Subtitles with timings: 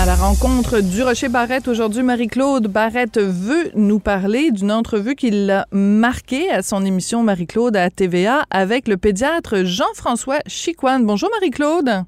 [0.00, 5.48] À la rencontre du Rocher Barrette, aujourd'hui, Marie-Claude Barrette veut nous parler d'une entrevue qu'il
[5.50, 11.06] a marquée à son émission Marie-Claude à TVA avec le pédiatre Jean-François Chicoine.
[11.06, 12.04] Bonjour Marie-Claude.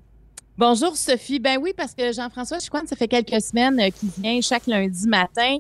[0.59, 1.38] Bonjour Sophie.
[1.38, 5.06] Ben oui, parce que Jean-François Chicoine, ça fait quelques semaines euh, qu'il vient chaque lundi
[5.06, 5.56] matin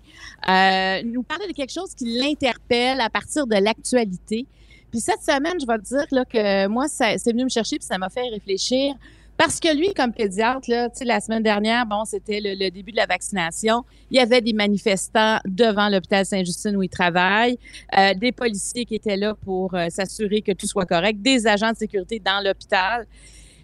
[0.48, 4.46] euh, nous parler de quelque chose qui l'interpelle à partir de l'actualité.
[4.90, 7.86] Puis cette semaine, je vais te dire là, que moi, c'est venu me chercher puis
[7.86, 8.94] ça m'a fait réfléchir
[9.36, 13.06] parce que lui, comme pédiatre, là, la semaine dernière, bon, c'était le, début de la
[13.06, 13.84] vaccination.
[14.10, 17.58] Il y avait des manifestants devant l'hôpital Saint-Justine où il travaille,
[17.96, 21.72] euh, des policiers qui étaient là pour euh, s'assurer que tout soit correct, des agents
[21.72, 23.06] de sécurité dans l'hôpital.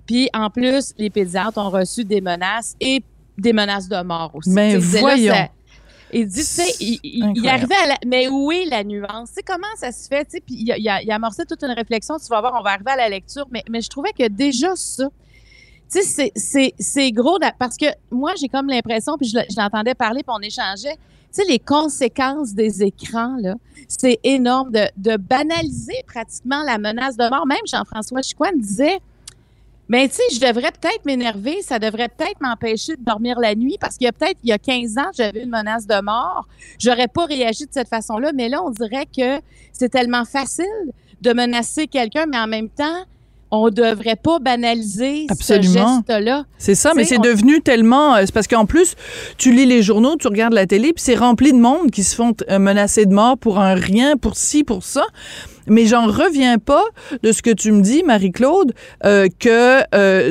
[0.06, 3.02] Puis en plus, les pédiatres ont reçu des menaces et
[3.38, 4.51] des menaces de mort aussi.
[4.51, 5.48] Mais voyons.
[6.12, 9.30] il dit, tu sais, il, arrivait à la, mais où est la nuance?
[9.30, 10.24] Tu sais, comment ça se fait?
[10.26, 12.18] Tu sais, puis il, il, a, il a amorcé toute une réflexion.
[12.18, 13.46] Tu vas voir, on va arriver à la lecture.
[13.51, 15.09] Mais, mais je trouvais que déjà ça,
[16.01, 20.96] c'est gros parce que moi, j'ai comme l'impression, puis je, l'entendais parler, puis on échangeait.
[21.35, 23.54] Tu sais, les conséquences des écrans, là,
[23.88, 27.46] c'est énorme de, banaliser pratiquement la menace de mort.
[27.46, 29.01] Même Jean-François Chicoine disait,
[29.88, 33.76] mais tu sais, je devrais peut-être m'énerver, ça devrait peut-être m'empêcher de dormir la nuit
[33.80, 36.46] parce qu'il y a peut-être, il y a 15 ans, j'avais une menace de mort.
[36.79, 39.40] J'aurais pas réagi de cette façon-là, mais là, on dirait que
[39.73, 40.65] c'est tellement facile
[41.20, 43.04] de menacer quelqu'un, mais en même temps,
[43.52, 46.45] on devrait pas banaliser ce geste-là.
[46.56, 48.16] C'est ça, mais c'est devenu tellement.
[48.16, 48.95] Euh, c'est parce qu'en plus,
[49.36, 52.16] tu lis les journaux, tu regardes la télé, puis c'est rempli de monde qui se
[52.16, 55.04] font euh, menacer de mort pour un rien, pour ci, pour ça.
[55.68, 56.82] Mais j'en reviens pas
[57.23, 58.73] de ce que tu me dis, Marie-Claude,
[59.04, 59.82] euh, que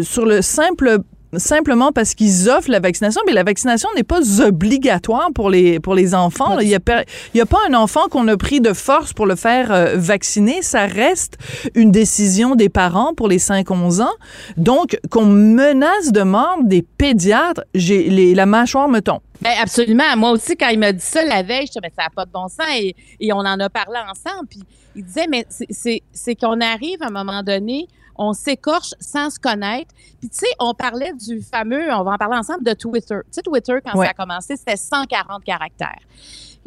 [0.03, 0.99] sur le simple
[1.38, 5.96] simplement parce qu'ils offrent la vaccination, mais la vaccination n'est pas obligatoire pour les, pour
[5.96, 6.60] les enfants.
[6.60, 9.72] Il n'y a, a, pas un enfant qu'on a pris de force pour le faire
[9.72, 10.61] euh, vacciner.
[10.61, 11.38] Ça reste
[11.76, 14.14] une décision des parents pour les 5-11 ans.
[14.58, 19.22] Donc, qu'on menace de mort des pédiatres, j'ai la mâchoire me tombe.
[19.42, 20.16] Ben absolument.
[20.17, 22.26] Moi aussi, quand il m'a dit ça la veille, je disais, mais ça n'a pas
[22.26, 22.67] de bon sens.
[22.78, 24.48] Et, et, on en a parlé ensemble.
[24.50, 24.60] Puis
[24.95, 27.88] il disait, mais c'est qu'on arrive à un moment donné
[28.21, 29.93] on s'écorche sans se connaître.
[30.20, 33.17] Puis tu sais, on parlait du fameux, on va en parler ensemble, de Twitter.
[33.26, 35.99] Tu sais, Twitter, quand ça a commencé, c'était 140 caractères.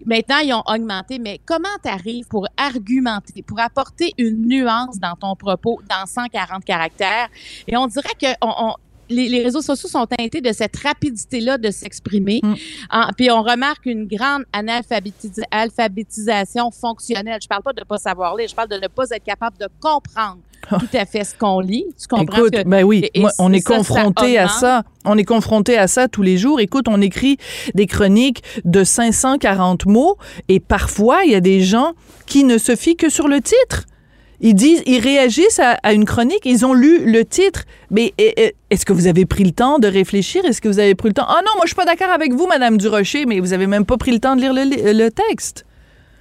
[0.04, 5.14] Maintenant, ils ont augmenté, mais comment tu arrives pour argumenter, pour apporter une nuance dans
[5.14, 7.28] ton propos dans 140 caractères?
[7.68, 8.74] Et on dirait que on,
[9.08, 12.40] les, réseaux sociaux sont teintés de cette rapidité-là de s'exprimer.
[12.42, 12.54] Mm.
[13.16, 17.38] puis on remarque une grande analphabétisation fonctionnelle.
[17.42, 19.56] Je parle pas de ne pas savoir lire, je parle de ne pas être capable
[19.58, 20.38] de comprendre
[20.70, 20.78] ah.
[20.78, 21.86] tout à fait ce qu'on lit.
[22.00, 24.82] Tu comprends Écoute, ben oui, on est confronté à ça.
[25.04, 26.60] On est confronté à ça tous les jours.
[26.60, 27.36] Écoute, on écrit
[27.74, 30.16] des chroniques de 540 mots
[30.48, 31.92] et parfois il y a des gens
[32.26, 33.84] qui ne se fient que sur le titre.
[34.40, 37.64] Ils disent, ils réagissent à, une chronique, ils ont lu le titre.
[37.90, 38.12] Mais
[38.70, 40.44] est-ce que vous avez pris le temps de réfléchir?
[40.44, 41.26] Est-ce que vous avez pris le temps?
[41.28, 43.84] Ah non, moi je suis pas d'accord avec vous, Madame Durocher, mais vous avez même
[43.84, 45.64] pas pris le temps de lire le, texte.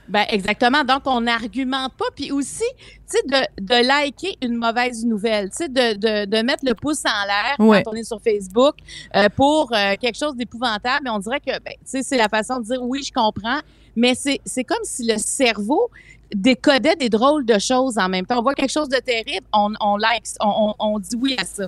[0.07, 0.84] Ben exactement.
[0.84, 2.06] Donc, on n'argumente pas.
[2.16, 6.44] Puis aussi, tu sais, de, de, liker une mauvaise nouvelle, tu sais, de, de, de,
[6.44, 8.75] mettre le pouce en l'air quand on est sur Facebook
[9.16, 11.06] euh, pour euh, quelque chose d'épouvantable.
[11.06, 13.59] Mais on dirait que, ben, tu sais, c'est la façon de dire oui, je comprends.
[13.96, 15.90] Mais c'est comme si le cerveau
[16.33, 18.39] décodait des drôles de choses en même temps.
[18.39, 21.67] On voit quelque chose de terrible, on, on like, on, on, dit oui à ça.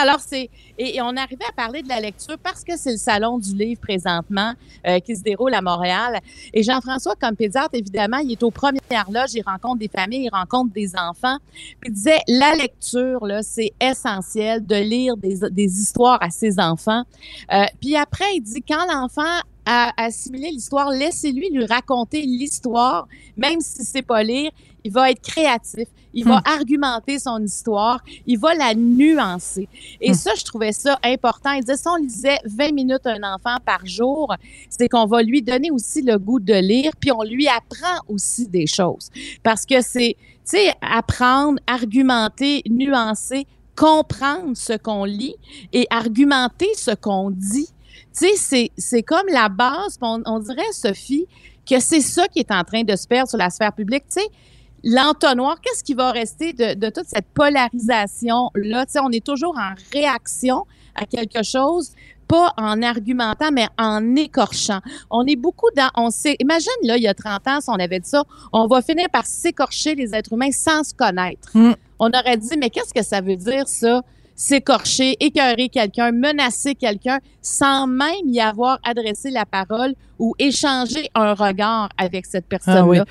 [0.00, 0.50] alors, c'est.
[0.78, 3.80] Et, on arrivait à parler de la lecture parce que c'est le salon du livre
[3.80, 4.52] présentement
[4.86, 6.20] euh, qui se déroule à Montréal.
[6.52, 10.30] Et Jean-François, comme pédiatre, évidemment, il est aux premières loges, il rencontre des familles, il
[10.30, 11.38] rencontre des enfants.
[11.80, 16.58] Puis il disait la lecture, là, c'est essentiel de lire des, des histoires à ses
[16.58, 17.04] enfants.
[17.52, 20.90] Euh, puis après, il dit quand l'enfant à assimiler l'histoire.
[20.90, 24.50] Laissez-lui lui raconter l'histoire, même si c'est pas lire.
[24.84, 25.88] Il va être créatif.
[26.14, 26.42] Il va hmm.
[26.46, 28.00] argumenter son histoire.
[28.26, 29.68] Il va la nuancer.
[30.00, 30.14] Et hmm.
[30.14, 31.50] ça, je trouvais ça important.
[31.52, 34.32] Il disait, si on lisait 20 minutes un enfant par jour,
[34.70, 38.46] c'est qu'on va lui donner aussi le goût de lire, puis on lui apprend aussi
[38.46, 39.10] des choses.
[39.42, 45.34] Parce que c'est, tu sais, apprendre, argumenter, nuancer, comprendre ce qu'on lit
[45.72, 47.68] et argumenter ce qu'on dit
[48.16, 49.98] tu sais, c'est comme la base.
[50.00, 51.26] On, dirait, Sophie,
[51.68, 54.04] que c'est ça qui est en train de se perdre sur la sphère publique.
[54.10, 54.28] Tu sais,
[54.84, 58.86] l'entonnoir, qu'est-ce qui va rester de, toute cette polarisation-là?
[58.86, 60.64] Tu sais, on est toujours en réaction
[60.94, 61.92] à quelque chose,
[62.26, 64.80] pas en argumentant, mais en écorchant.
[65.10, 67.74] On est beaucoup dans, on sait, imagine, là, il y a 30 ans, si on
[67.74, 71.50] avait dit ça, on va finir par s'écorcher les êtres humains sans se connaître.
[71.54, 71.74] Mm.
[71.98, 74.02] On aurait dit, mais qu'est-ce que ça veut dire, ça?
[74.36, 81.34] S'écorcher, écœurer quelqu'un, menacer quelqu'un sans même y avoir adressé la parole ou échanger un
[81.34, 83.04] regard avec cette ah personne-là.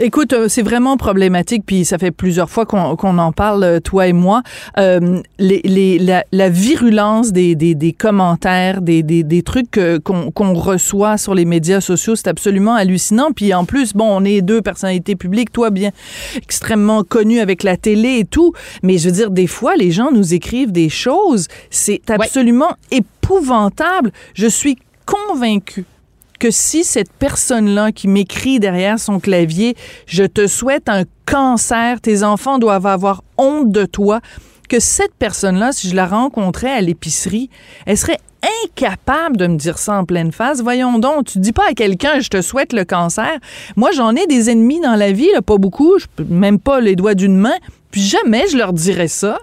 [0.00, 4.06] Écoute, euh, c'est vraiment problématique, puis ça fait plusieurs fois qu'on en parle, euh, toi
[4.06, 4.42] et moi.
[4.78, 10.54] Euh, les, les, la, la, virulence des, des, des commentaires, des, des, des trucs qu'on
[10.54, 13.32] reçoit sur les médias sociaux, c'est absolument hallucinant.
[13.32, 15.90] Puis en plus, bon, on est deux personnalités publiques, toi bien
[16.36, 18.52] extrêmement connu avec la télé et tout,
[18.82, 24.12] mais je veux dire, des fois, les gens nous écrivent des choses, c'est absolument épouvantable.
[24.34, 24.76] Je suis
[25.06, 25.84] convaincue
[26.44, 32.22] que si cette personne-là qui m'écrit derrière son clavier, je te souhaite un cancer, tes
[32.22, 34.20] enfants doivent avoir honte de toi,
[34.68, 37.48] que cette personne-là, si je la rencontrais à l'épicerie,
[37.86, 38.18] elle serait
[38.66, 40.60] incapable de me dire ça en pleine face.
[40.60, 43.32] Voyons donc, tu dis pas à quelqu'un je te souhaite le cancer.
[43.76, 45.94] Moi, j'en ai des ennemis dans la vie, pas beaucoup,
[46.28, 47.56] même pas les doigts d'une main,
[47.90, 49.38] puis jamais je leur dirais ça.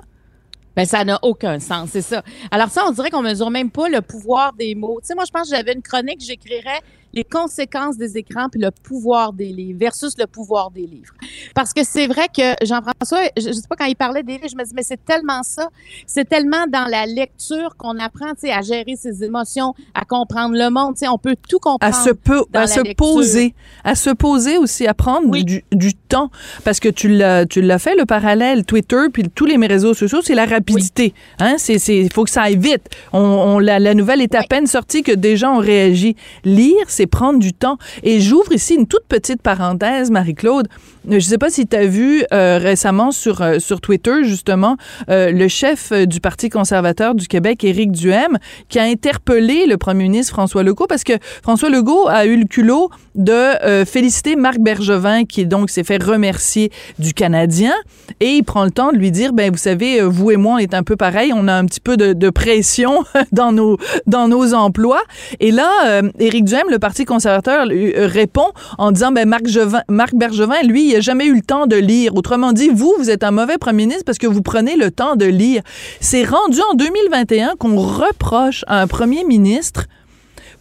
[0.75, 2.23] Ben, ça n'a aucun sens, c'est ça.
[2.49, 4.99] Alors ça, on dirait qu'on mesure même pas le pouvoir des mots.
[5.01, 6.79] Tu sais, moi, je pense que j'avais une chronique, j'écrirais
[7.13, 11.13] les conséquences des écrans puis le pouvoir des livres versus le pouvoir des livres.
[11.53, 14.47] Parce que c'est vrai que Jean-François, je, ne sais pas quand il parlait des livres,
[14.49, 15.69] je me dis mais c'est tellement ça,
[16.05, 20.55] c'est tellement dans la lecture qu'on apprend, tu sais, à gérer ses émotions, à comprendre
[20.55, 21.79] le monde, tu sais, on peut tout comprendre.
[21.83, 22.09] À se,
[22.53, 23.53] à se poser,
[23.83, 26.29] à se poser aussi, à prendre du, du, temps,
[26.63, 30.21] parce que tu l'as, tu l'as fait le parallèle Twitter puis tous les réseaux sociaux,
[30.21, 32.89] c'est la rapidité, hein, c'est, c'est, il faut que ça aille vite.
[33.13, 36.15] On, on la, la nouvelle est à peine sortie que des gens ont réagi.
[36.43, 37.77] Lire, c'est prendre du temps.
[38.03, 40.67] Et j'ouvre ici une toute petite parenthèse, Marie-Claude.
[41.07, 44.77] Je ne sais pas si tu as vu euh, récemment sur, euh, sur Twitter, justement,
[45.09, 48.37] euh, le chef du Parti conservateur du Québec, Éric Duhem,
[48.69, 52.45] qui a interpellé le premier ministre François Legault parce que François Legault a eu le
[52.45, 57.73] culot de féliciter Marc Bergevin, qui donc s'est fait remercier du Canadien,
[58.19, 60.57] et il prend le temps de lui dire, ben vous savez, vous et moi, on
[60.59, 63.77] est un peu pareil, on a un petit peu de, de pression dans nos,
[64.07, 65.01] dans nos emplois.
[65.39, 69.43] Et là, Éric Duhem, le Parti conservateur, répond en disant, ben Marc,
[69.89, 72.15] Marc Bergevin, lui, il n'a jamais eu le temps de lire.
[72.15, 75.15] Autrement dit, vous, vous êtes un mauvais premier ministre parce que vous prenez le temps
[75.15, 75.61] de lire.
[75.99, 79.87] C'est rendu en 2021 qu'on reproche à un premier ministre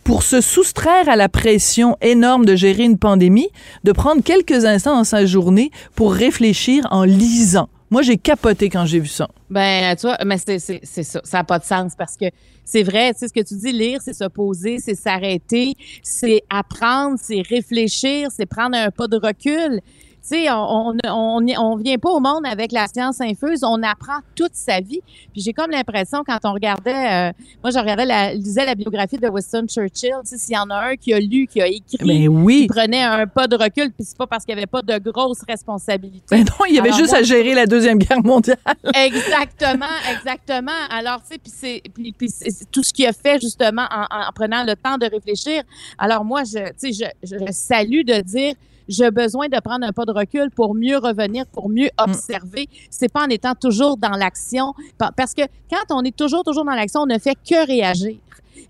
[0.04, 3.48] pour se soustraire à la pression énorme de gérer une pandémie,
[3.84, 7.68] de prendre quelques instants dans sa journée pour réfléchir en lisant.
[7.90, 9.28] Moi, j'ai capoté quand j'ai vu ça.
[9.50, 11.20] Ben, tu mais c'est ça.
[11.24, 12.26] Ça n'a pas de sens parce que
[12.64, 16.42] c'est vrai, tu sais, ce que tu dis, lire, c'est se poser, c'est s'arrêter, c'est
[16.48, 19.80] apprendre, c'est réfléchir, c'est prendre un pas de recul
[20.22, 24.54] sais, on, on, on, vient pas au monde avec la science infuse, on apprend toute
[24.54, 25.00] sa vie.
[25.32, 27.32] Puis j'ai comme l'impression quand on regardait, euh,
[27.62, 30.70] moi je regardais, la, lisais la biographie de Winston Churchill, tu sais, s'il y en
[30.70, 32.62] a un qui a lu, qui a écrit, ben oui.
[32.62, 34.98] qui prenait un pas de recul, puis c'est pas parce qu'il n'y avait pas de
[35.10, 36.26] grosses responsabilités.
[36.30, 38.58] Ben non, il y avait juste à gérer la deuxième guerre mondiale.
[38.94, 40.70] exactement, exactement.
[40.90, 41.82] Alors tu sais,
[42.18, 45.62] puis c'est, tout ce qu'il a fait justement en, en, prenant le temps de réfléchir.
[45.98, 48.54] Alors moi, je, tu sais, je, je salue de dire
[48.90, 52.02] j'ai besoin de prendre un pas de recul pour mieux revenir, pour mieux mm.
[52.10, 52.68] observer.
[52.90, 54.74] C'est pas en étant toujours dans l'action,
[55.16, 58.18] parce que quand on est toujours, toujours dans l'action, on ne fait que réagir.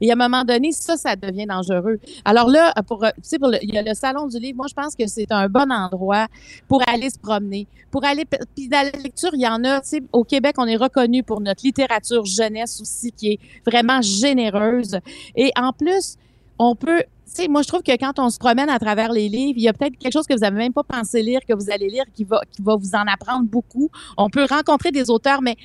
[0.00, 1.98] Et à un moment donné, ça, ça devient dangereux.
[2.24, 4.56] Alors là, pour, tu sais, il y a le salon du livre.
[4.56, 6.26] Moi, je pense que c'est un bon endroit
[6.68, 8.24] pour aller se promener, pour aller.
[8.24, 9.80] Puis dans la lecture, il y en a.
[9.80, 14.00] Tu sais, au Québec, on est reconnu pour notre littérature jeunesse aussi, qui est vraiment
[14.00, 14.98] généreuse.
[15.34, 16.16] Et en plus,
[16.58, 17.02] on peut
[17.34, 19.68] sais, moi, je trouve que quand on se promène à travers les livres, il y
[19.68, 22.04] a peut-être quelque chose que vous avez même pas pensé lire, que vous allez lire,
[22.14, 23.90] qui va, qui va vous en apprendre beaucoup.
[24.16, 25.56] On peut rencontrer des auteurs, mais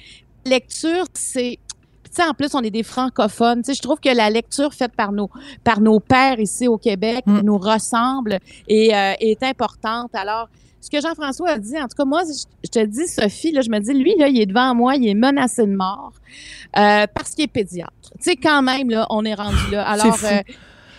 [0.45, 1.60] lecture, c'est
[2.15, 3.62] tu sais, en plus, on est des francophones.
[3.62, 5.29] Tu sais, je trouve que la lecture faite par nos,
[5.65, 7.41] par nos pères ici au Québec mm.
[7.41, 10.15] nous ressemble et euh, est importante.
[10.15, 10.48] Alors,
[10.79, 12.22] ce que Jean-François a dit, en tout cas, moi,
[12.63, 15.07] je te dis, Sophie, là, je me dis, lui, là, il est devant moi, il
[15.07, 16.13] est menacé de mort
[16.77, 17.91] euh, parce qu'il est pédiatre.
[18.19, 19.86] Tu sais, quand même, là, on est rendu là.
[19.86, 20.41] Alors, euh,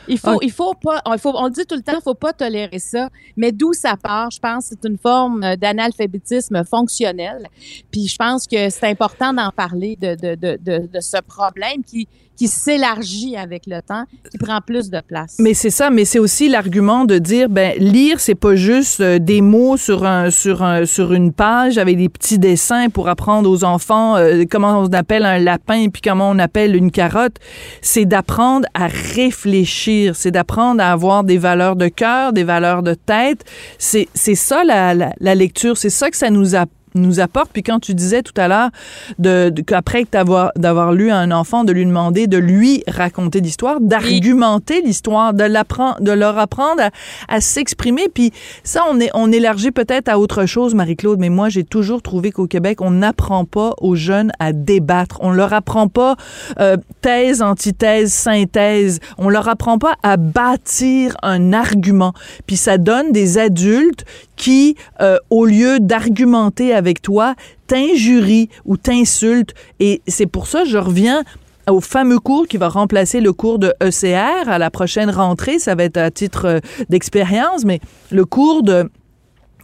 [0.08, 2.32] il faut, il faut pas, il faut, on dit tout le temps, il faut pas
[2.32, 3.08] tolérer ça.
[3.36, 7.48] Mais d'où ça part, je pense, c'est une forme euh, d'analphabétisme fonctionnel.
[7.90, 11.82] Puis je pense que c'est important d'en parler de, de, de, de, de ce problème
[11.84, 15.36] qui, qui s'élargit avec le temps, qui prend plus de place.
[15.38, 19.18] Mais c'est ça, mais c'est aussi l'argument de dire ben lire c'est pas juste euh,
[19.18, 23.50] des mots sur un sur un sur une page avec des petits dessins pour apprendre
[23.50, 27.36] aux enfants euh, comment on appelle un lapin puis comment on appelle une carotte,
[27.80, 32.94] c'est d'apprendre à réfléchir, c'est d'apprendre à avoir des valeurs de cœur, des valeurs de
[32.94, 33.44] tête.
[33.78, 37.50] C'est ça la, la, lecture, c'est ça que ça nous apprend nous apporte.
[37.52, 38.70] Puis quand tu disais tout à l'heure
[39.18, 44.82] de, qu'après d'avoir d'avoir lu un enfant, de lui demander de lui raconter l'histoire, d'argumenter
[44.82, 46.82] l'histoire, de l'apprendre, de leur apprendre
[47.28, 48.08] à, s'exprimer.
[48.12, 48.32] Puis
[48.64, 51.18] ça, on est on élargit peut-être à autre chose, Marie-Claude.
[51.18, 55.18] Mais moi, j'ai toujours trouvé qu'au Québec, on n'apprend pas aux jeunes à débattre.
[55.20, 56.16] On leur apprend pas
[56.60, 59.00] euh, thèse, antithèse, synthèse.
[59.18, 62.12] On leur apprend pas à bâtir un argument.
[62.46, 64.04] Puis ça donne des adultes
[64.36, 67.34] qui, euh, au lieu d'argumenter avec toi,
[67.66, 69.54] t'injurient ou t'insultent.
[69.80, 71.24] Et c'est pour ça je reviens
[71.68, 75.58] au fameux cours qui va remplacer le cours de ECR à la prochaine rentrée.
[75.58, 78.88] Ça va être à titre euh, d'expérience, mais le cours de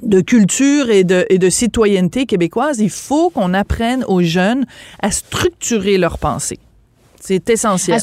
[0.03, 4.67] de culture et de, et de citoyenneté québécoise, il faut qu'on apprenne aux jeunes
[5.01, 6.59] à structurer leur pensée.
[7.21, 8.01] C'est essentiel.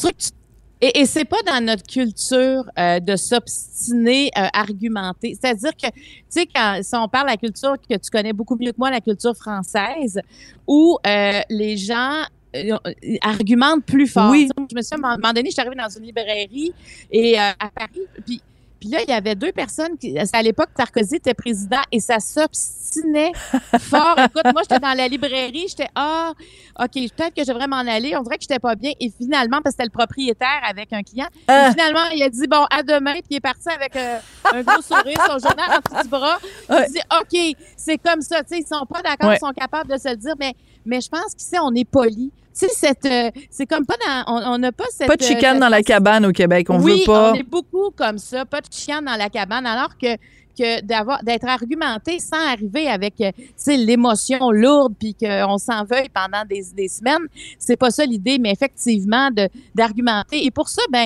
[0.82, 5.38] Et, et c'est pas dans notre culture euh, de s'obstiner, euh, argumenter.
[5.40, 8.56] C'est-à-dire que, tu sais, quand si on parle de la culture que tu connais beaucoup
[8.56, 10.20] mieux que moi, la culture française,
[10.66, 12.24] où euh, les gens
[12.56, 12.78] euh,
[13.22, 14.32] argumentent plus fort.
[14.32, 14.50] Oui.
[14.58, 16.74] Je me suis à un moment donné, je suis arrivée dans une librairie
[17.12, 18.42] et à Paris, puis
[18.80, 22.20] puis là, il y avait deux personnes qui, à l'époque, Sarkozy était président et ça
[22.20, 23.32] s'obstinait
[23.78, 24.18] fort.
[24.26, 26.32] Écoute, moi, j'étais dans la librairie, j'étais, ah,
[26.80, 28.16] OK, peut-être que je devrais m'en aller.
[28.16, 28.92] On dirait que j'étais pas bien.
[29.00, 31.72] Et finalement, parce que c'était le propriétaire avec un client, ah.
[31.72, 34.20] finalement, il a dit, bon, à demain, puis il est parti avec euh,
[34.54, 36.38] un gros sourire, son journal en petit bras.
[36.70, 38.44] Il dit, OK, c'est comme ça.
[38.44, 40.56] Tu sais, ils sont pas d'accord, ils sont capables de se le dire, mais,
[40.86, 42.32] mais je pense qu'ici, on est poli
[42.68, 45.08] cette, euh, c'est comme pas dans, on n'a pas cette.
[45.08, 47.32] Pas de chicane euh, dans la cabane au Québec, on veut pas.
[47.32, 50.18] on est beaucoup comme ça, pas de chicane dans la cabane, alors que
[50.58, 53.32] que d'avoir d'être argumenté sans arriver avec euh,
[53.68, 58.52] l'émotion lourde puis qu'on s'en veuille pendant des, des semaines c'est pas ça l'idée mais
[58.52, 61.06] effectivement de d'argumenter et pour ça ben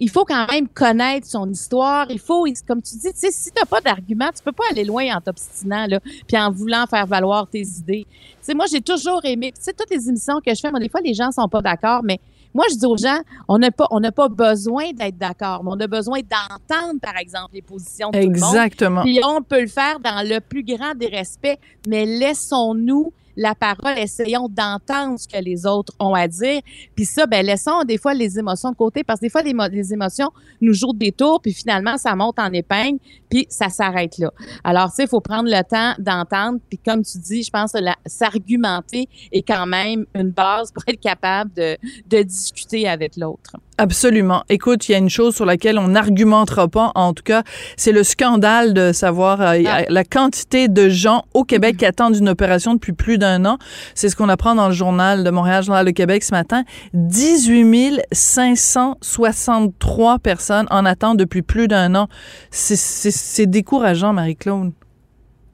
[0.00, 2.06] il faut quand même connaître son histoire.
[2.10, 5.20] Il faut, comme tu dis, si t'as pas d'argument, tu peux pas aller loin en
[5.20, 8.06] t'obstinant, là, puis en voulant faire valoir tes idées.
[8.40, 10.88] Sais, moi, j'ai toujours aimé, tu sais, toutes les émissions que je fais, moi, des
[10.88, 12.18] fois, les gens sont pas d'accord, mais
[12.54, 15.70] moi, je dis aux gens, on n'a pas, on n'a pas besoin d'être d'accord, mais
[15.72, 18.54] on a besoin d'entendre, par exemple, les positions de tout le monde.
[18.54, 19.02] Exactement.
[19.02, 23.96] Puis on peut le faire dans le plus grand des respects, mais laissons-nous la parole,
[23.96, 26.60] essayons d'entendre ce que les autres ont à dire.
[26.94, 29.54] Puis ça, ben laissons des fois les émotions de côté parce que des fois les,
[29.72, 30.30] les émotions
[30.60, 32.98] nous jouent des tours puis finalement ça monte en épingle
[33.30, 34.30] puis ça s'arrête là.
[34.62, 37.72] Alors tu sais, il faut prendre le temps d'entendre puis comme tu dis, je pense
[38.04, 43.56] s'argumenter est quand même une base pour être capable de discuter avec l'autre.
[43.80, 44.44] Absolument.
[44.50, 47.44] Écoute, il y a une chose sur laquelle on n'argumentera pas, en tout cas,
[47.78, 49.84] c'est le scandale de savoir euh, ah.
[49.88, 53.56] la quantité de gens au Québec qui attendent une opération depuis plus d'un an.
[53.94, 56.64] C'est ce qu'on apprend dans le journal de Montréal, Journal de Québec ce matin.
[56.92, 62.08] 18 563 personnes en attente depuis plus d'un an.
[62.50, 64.72] C'est décourageant, Marie-Claude.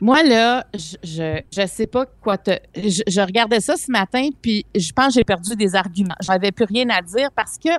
[0.01, 2.51] Moi, là, je, je, je, sais pas quoi te.
[2.75, 6.17] Je, je regardais ça ce matin, puis je pense que j'ai perdu des arguments.
[6.21, 7.71] J'avais plus rien à dire parce que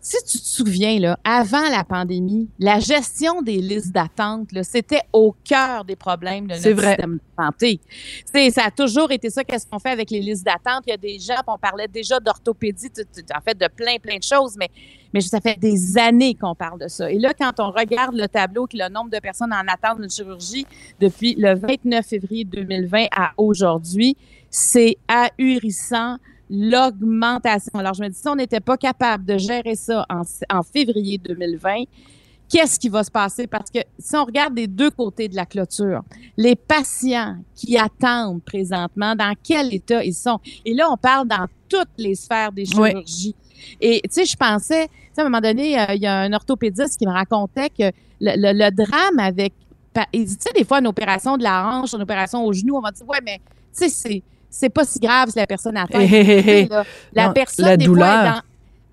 [0.00, 5.34] si tu te souviens, là, avant la pandémie, la gestion des listes d'attente, c'était au
[5.44, 7.80] cœur des problèmes de notre système de santé.
[8.50, 9.44] ça a toujours été ça.
[9.44, 10.84] Qu'est-ce qu'on fait avec les listes d'attente?
[10.86, 12.88] Il y a des gens, on parlait déjà d'orthopédie,
[13.36, 14.70] en fait, de plein, plein de choses, mais,
[15.12, 17.10] mais ça fait des années qu'on parle de ça.
[17.10, 20.10] Et là, quand on regarde le tableau, qui le nombre de personnes en attente d'une
[20.10, 20.66] chirurgie
[20.98, 24.16] depuis le 29 février 2020 à aujourd'hui,
[24.48, 26.16] c'est ahurissant
[26.50, 27.70] l'augmentation.
[27.74, 31.84] Alors, je me dis, si on n'était pas capable de gérer ça en, février 2020,
[32.48, 33.46] qu'est-ce qui va se passer?
[33.46, 36.02] Parce que si on regarde des deux côtés de la clôture,
[36.36, 40.40] les patients qui attendent présentement, dans quel état ils sont?
[40.64, 43.36] Et là, on parle dans toutes les sphères des chirurgies.
[43.80, 46.98] Et tu sais, je pensais, à un moment donné, euh, il y a un orthopédiste
[46.98, 49.52] qui me racontait que le, drame avec,
[50.12, 52.90] tu sais, des fois, une opération de la hanche, une opération au genou, on va
[52.90, 53.38] dire, ouais, mais
[53.72, 55.86] tu sais, c'est c'est pas si grave si la personne a
[57.12, 58.42] la personne, la douleur.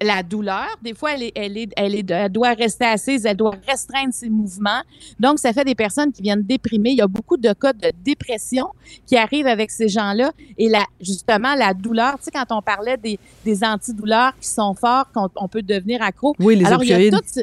[0.01, 3.37] la douleur, des fois, elle, est, elle, est, elle, est, elle doit rester assise, elle
[3.37, 4.81] doit restreindre ses mouvements.
[5.19, 6.91] Donc, ça fait des personnes qui viennent déprimer.
[6.91, 8.67] Il y a beaucoup de cas de dépression
[9.05, 10.31] qui arrivent avec ces gens-là.
[10.57, 14.75] Et la, justement, la douleur, tu sais, quand on parlait des, des antidouleurs qui sont
[14.75, 16.35] forts, qu'on on peut devenir accro.
[16.39, 17.39] Oui, les Alors, il y a toutes,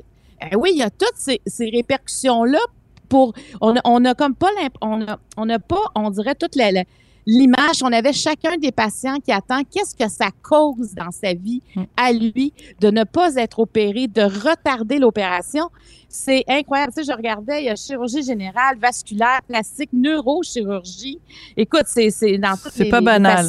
[0.50, 2.60] eh oui, il y a toutes ces, ces répercussions-là
[3.08, 4.48] pour, on, on a comme pas,
[4.80, 6.84] on a, on a pas, on dirait toute la
[7.26, 11.62] l'image, on avait chacun des patients qui attend qu'est-ce que ça cause dans sa vie
[11.74, 11.82] mm.
[11.96, 15.70] à lui de ne pas être opéré, de retarder l'opération?
[16.08, 16.92] C'est incroyable.
[16.96, 21.18] Tu sais, je regardais, il y a chirurgie générale, vasculaire, plastique, neurochirurgie.
[21.56, 23.48] Écoute, c'est, c'est dans toutes les, pas banal.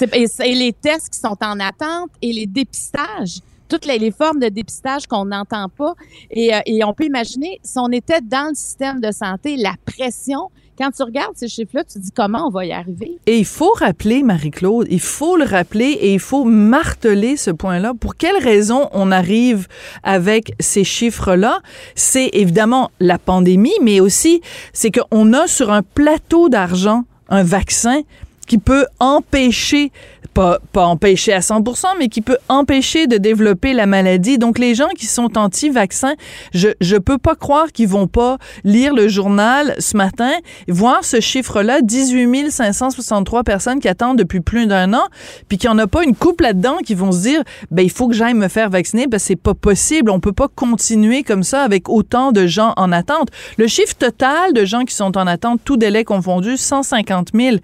[0.00, 5.08] et, les tests qui sont en attente et les dépistages toutes les, formes de dépistage
[5.08, 5.94] qu'on n'entend pas.
[6.30, 9.74] Et, euh, et on peut imaginer, si on était dans le système de santé, la
[9.84, 13.18] pression quand tu regardes ces chiffres-là, tu dis comment on va y arriver?
[13.26, 17.92] Et il faut rappeler, Marie-Claude, il faut le rappeler et il faut marteler ce point-là.
[17.98, 19.66] Pour quelle raison on arrive
[20.02, 21.60] avec ces chiffres-là?
[21.94, 24.40] C'est évidemment la pandémie, mais aussi
[24.72, 28.02] c'est qu'on a sur un plateau d'argent un vaccin
[28.46, 29.90] qui peut empêcher
[30.36, 31.62] pas, pas empêcher à 100
[31.98, 34.36] mais qui peut empêcher de développer la maladie.
[34.36, 36.14] Donc, les gens qui sont anti-vaccins,
[36.52, 40.32] je, je peux pas croire qu'ils vont pas lire le journal ce matin,
[40.68, 45.04] voir ce chiffre-là, 18 563 personnes qui attendent depuis plus d'un an,
[45.48, 47.90] puis qu'il n'y en a pas une couple là-dedans qui vont se dire, ben, il
[47.90, 50.10] faut que j'aille me faire vacciner, ben, c'est pas possible.
[50.10, 53.30] On peut pas continuer comme ça avec autant de gens en attente.
[53.56, 57.56] Le chiffre total de gens qui sont en attente, tout délai confondu, 150 000.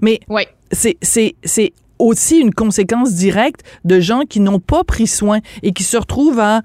[0.00, 0.42] Mais, oui.
[0.72, 5.96] c'est, aussi une conséquence directe de gens qui n'ont pas pris soin et qui se
[5.96, 6.62] retrouvent à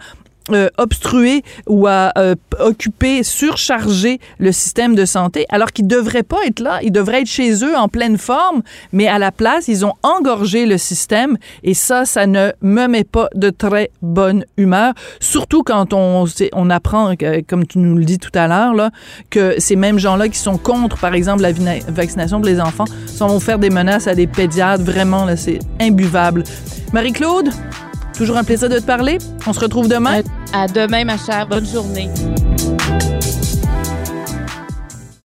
[0.51, 6.23] euh, obstruer ou à euh, occuper, surcharger le système de santé, alors qu'ils ne devraient
[6.23, 6.79] pas être là.
[6.83, 10.65] Ils devraient être chez eux en pleine forme, mais à la place, ils ont engorgé
[10.65, 15.93] le système et ça, ça ne me met pas de très bonne humeur, surtout quand
[15.93, 17.13] on, on apprend,
[17.47, 18.91] comme tu nous le dis tout à l'heure, là,
[19.29, 21.51] que ces mêmes gens-là qui sont contre, par exemple, la
[21.87, 24.83] vaccination pour les enfants, sont vont faire des menaces à des pédiatres.
[24.83, 26.43] Vraiment, là, c'est imbuvable.
[26.93, 27.49] Marie-Claude?
[28.19, 29.17] Toujours un plaisir de te parler.
[29.47, 30.23] On se retrouve demain.
[30.51, 31.47] À, demain, ma chère.
[31.47, 32.09] Bonne journée.